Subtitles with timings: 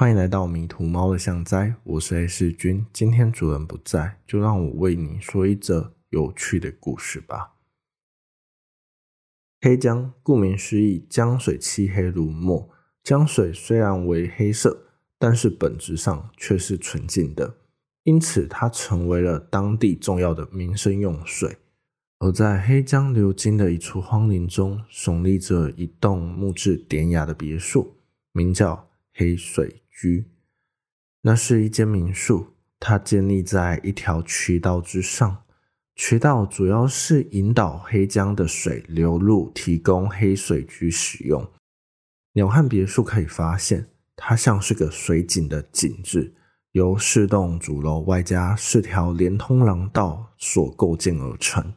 [0.00, 2.86] 欢迎来到迷途猫的巷灾，我是 A 世君。
[2.92, 7.54] 今天主人不在，就让我为你说一则有趣的故事吧。
[9.60, 12.70] 黑江，顾名思义，江水漆黑如墨。
[13.02, 14.86] 江水虽然为黑色，
[15.18, 17.56] 但是本质上却是纯净的，
[18.04, 21.56] 因此它成为了当地重要的民生用水。
[22.20, 27.96] 而在黑江流经的一处荒林中，耸立着一栋木质典雅的别墅，
[28.30, 28.87] 名叫
[29.18, 29.82] 黑水。
[30.00, 30.30] 居，
[31.22, 35.42] 那是一间民宿，它建立在一条渠道之上。
[35.96, 41.50] 渠道主要是引导黑江的水流入，提供黑水居使用。
[42.34, 46.32] 鸟瞰别墅可以发现，它像是个水井的井字，
[46.70, 51.74] 由四栋主楼外加四条连通廊道所构建而成。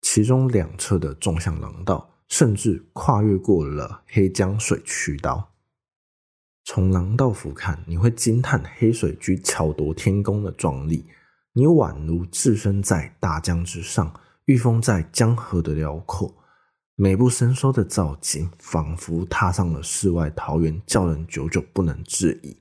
[0.00, 5.51] 其中两侧的纵向廊道，甚至跨越过了黑江水渠道。
[6.74, 11.06] 从廊道俯瞰，你会惊叹黑水居巧夺天工的壮丽。
[11.52, 16.34] 你宛如置身在大江之上，御风在江河的辽阔，
[16.94, 22.56] 美不胜收的造景，仿佛踏上了世外桃源，叫人久久不能自已。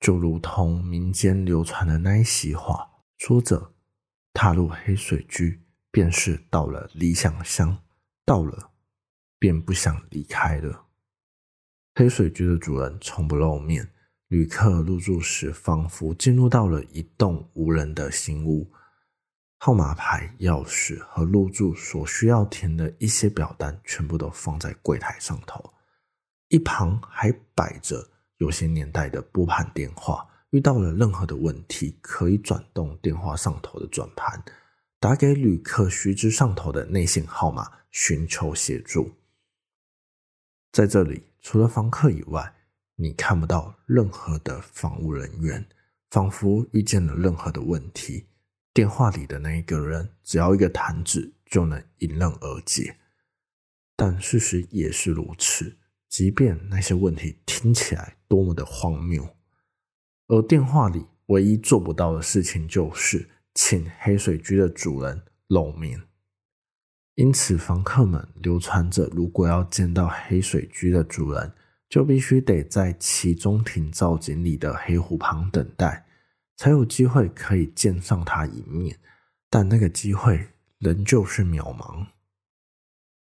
[0.00, 3.72] 就如同民间流传的那一席话，说着
[4.32, 7.76] ：“踏入黑水居，便是到了理想乡，
[8.24, 8.70] 到了，
[9.38, 10.86] 便不想离开了。”
[11.94, 13.86] 黑水居的主人从不露面，
[14.28, 18.72] 旅客入住时仿佛进入到了一栋无人的新屋。
[19.58, 25.74] 号码牌、钥匙和入住所需要填的一些表单全部都放在柜台上头，
[26.48, 34.42] 一旁还摆着有些年代的拨盘电话，遇到了任何的问题可以转动电话上头的转盘，
[34.98, 39.12] 打给旅客须知上头的内线号码寻求协助。
[40.72, 41.22] 在这里。
[41.44, 42.54] 除了房客以外，
[42.94, 45.66] 你看不到任何的房务人员，
[46.10, 48.26] 仿佛遇见了任何的问题，
[48.72, 52.96] 电话里的那一个人只要一个弹指就能迎刃而解。
[53.96, 55.76] 但事实也是如此，
[56.08, 59.36] 即便那些问题听起来多么的荒谬，
[60.28, 66.00] 而电话里唯一做不到的事情就是请黑水居的主人露面。
[67.16, 71.52] 因此，房客们流传着，如果要见到黑水居的主人，
[71.90, 76.06] 就必须得在其中庭造景里的黑湖旁等待，
[76.56, 78.98] 才有机会可以见上他一面。
[79.50, 82.06] 但那个机会仍旧是渺茫。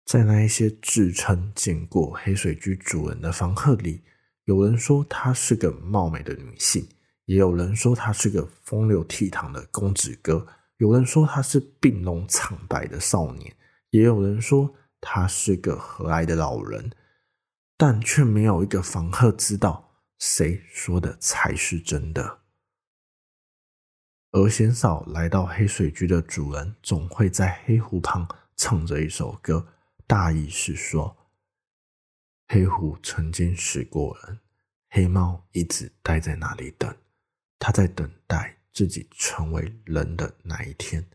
[0.05, 4.01] 在那一些自称见过黑水居主人的房客里，
[4.45, 6.87] 有人说她是个貌美的女性，
[7.25, 10.45] 也有人说他是个风流倜傥的公子哥，
[10.77, 13.51] 有人说他是鬓龙苍白的少年。
[13.91, 16.91] 也有人说他是个和蔼的老人，
[17.77, 22.39] 但却没有一个房客知道谁说的才是真的。
[24.31, 29.73] 而贤嫂来到黑水居的主人，总会在黑湖旁唱着一首歌，
[30.07, 31.17] 大意是说：
[32.47, 34.39] 黑湖曾经死过人，
[34.89, 36.95] 黑猫一直待在那里等，
[37.59, 41.05] 他在等待自己成为人的那一天。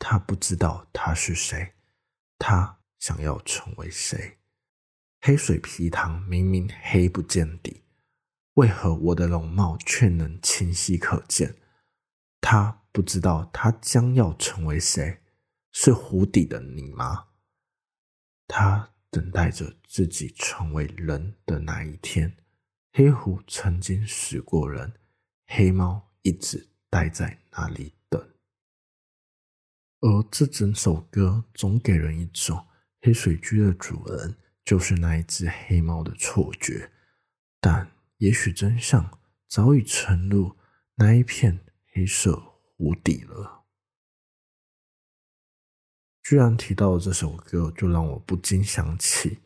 [0.00, 1.75] 他不知道他是谁。
[2.38, 4.38] 他想要成为谁？
[5.20, 7.82] 黑水皮塘明明黑不见底，
[8.54, 11.56] 为何我的容貌却能清晰可见？
[12.40, 15.20] 他不知道他将要成为谁？
[15.72, 17.26] 是湖底的你吗？
[18.46, 22.36] 他等待着自己成为人的那一天。
[22.92, 24.94] 黑湖曾经死过人，
[25.46, 27.95] 黑猫一直待在那里。
[30.06, 32.64] 而这整首歌总给人一种
[33.00, 36.92] 黑水居的主人就是那一只黑猫的错觉，
[37.60, 39.18] 但也许真相
[39.48, 40.54] 早已沉入
[40.94, 41.58] 那一片
[41.92, 42.40] 黑色
[42.76, 43.64] 湖底了。
[46.22, 49.40] 居然提到了这首歌，就让我不禁想起，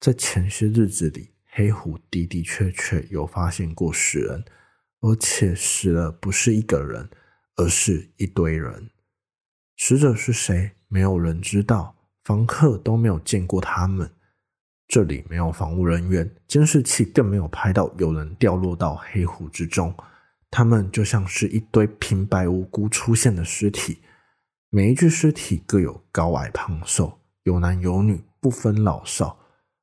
[0.00, 4.44] 在前些日子里，黑湖的的确确有发现过死人，
[4.98, 7.08] 而且死了不是一个人，
[7.54, 8.90] 而是一堆人。
[9.76, 10.72] 死者是谁？
[10.88, 14.10] 没有人知道，房客都没有见过他们。
[14.86, 19.94] 这里没有防务人员，监视器更没有拍到有人掉落到黑湖之中。
[20.50, 24.02] 他们就像是一堆平白无故出现的尸体，
[24.68, 29.38] 每一具尸体各有高矮胖瘦，有男有女，不分老少。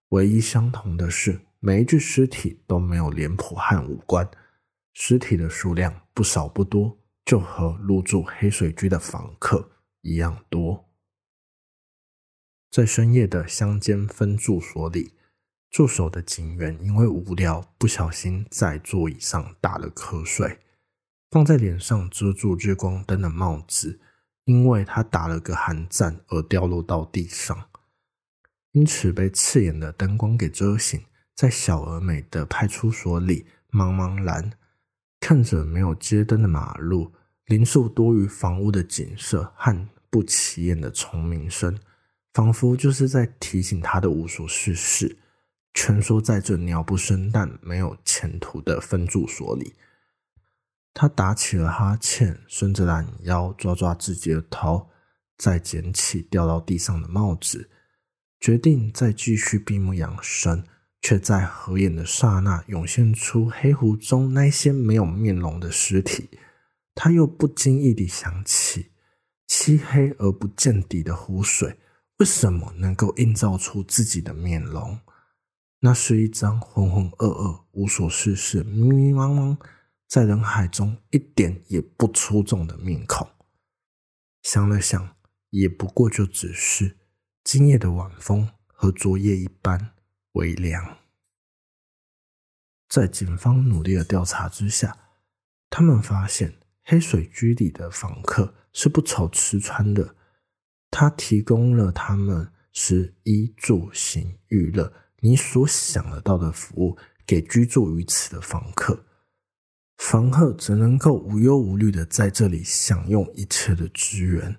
[0.09, 4.29] 唯一相同的是，每一具尸体都没有脸谱和五官。
[4.93, 6.95] 尸体的数量不少不多，
[7.25, 9.67] 就和入住黑水居的房客。
[10.01, 10.85] 一样多。
[12.71, 15.13] 在深夜的乡间分住所里，
[15.69, 20.59] 驻守的警员因为无聊，不小心在座椅上打了瞌睡。
[21.31, 23.99] 放在脸上遮住日光灯的帽子，
[24.45, 27.69] 因为他打了个寒战而掉落到地上，
[28.71, 31.03] 因此被刺眼的灯光给遮醒。
[31.35, 34.51] 在小而美的派出所里，茫茫然
[35.19, 37.13] 看着没有街灯的马路，
[37.49, 41.79] 零数多于房屋的景色和不起眼的虫鸣声，
[42.31, 45.17] 仿佛就是在提醒他的无所事事，
[45.73, 49.73] 蜷缩在这鸟不生蛋、没有前途的分住所里。
[50.93, 54.91] 他打起了哈欠，伸着懒腰抓抓自己的头，
[55.35, 57.71] 再捡起掉到地上的帽子，
[58.39, 60.63] 决定再继续闭目养神。
[61.01, 66.29] 却在合眼的刹那，涌现出黑湖中那些没有面容的尸体。
[67.01, 68.91] 他又不经意地想起，
[69.47, 71.79] 漆黑而不见底的湖水，
[72.17, 74.99] 为什么能够映照出自己的面容？
[75.79, 79.57] 那是一张浑浑噩噩、无所事事、迷迷茫茫，
[80.09, 83.25] 在人海中一点也不出众的面孔。
[84.43, 85.15] 想了想，
[85.51, 86.97] 也不过就只是
[87.45, 89.91] 今夜的晚风和昨夜一般。
[90.33, 90.97] 微凉。
[92.89, 94.97] 在警方努力的调查之下，
[95.69, 96.58] 他们发现
[96.91, 100.15] 黑水居里的房客是不愁吃穿的。
[100.89, 106.97] 他提供了他们食衣住行娱乐，你所想得到的服务
[107.27, 109.05] 给居住于此的房客。
[109.99, 114.57] 房客只能够无忧无虑的在这里享用一切的资源。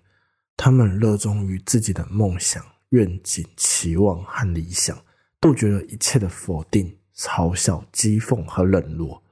[0.56, 4.96] 他们热衷于自己的梦想、愿景、期望和理想。
[5.40, 9.24] 杜绝了一切的否定、嘲笑、讥讽和冷落，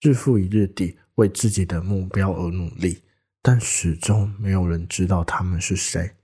[0.00, 3.02] 日复一日地为自己的目标而努力，
[3.40, 6.16] 但始终没有人知道他们是谁。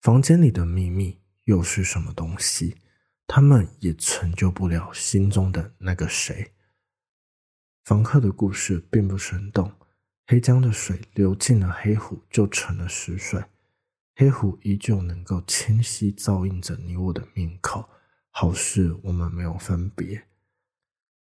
[0.00, 2.76] 房间里的秘密又是什么东西？
[3.26, 6.52] 他们也成就不了心中的那个谁。
[7.84, 9.72] 房客的故事并不生动。
[10.26, 13.42] 黑江的水流进了黑湖，就成了死水。
[14.14, 17.84] 黑湖依旧能够清晰照映着你我的面孔。
[18.30, 20.28] 好事我们没有分别。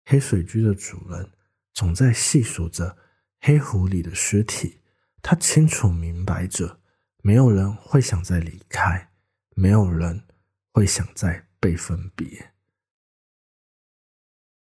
[0.04, 1.28] 黑水居的主人
[1.75, 2.97] 总在细数着
[3.41, 4.81] 黑湖里的尸体，
[5.21, 6.81] 他清楚明白着，
[7.23, 9.11] 没有人会想再离开，
[9.56, 10.25] 没有人
[10.73, 12.53] 会想再被分别。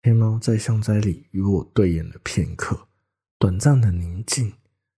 [0.03, 2.89] 黑猫在巷仔里与我对眼了片刻，
[3.39, 4.55] 短暂的宁静，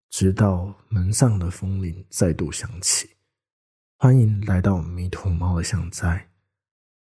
[0.09, 3.17] 直到门上的风铃再度响起。
[3.97, 6.31] 欢迎来到迷途猫的巷仔。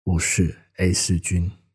[0.02, 1.67] 我是 A 四君。